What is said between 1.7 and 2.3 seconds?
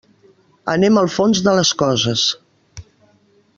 coses.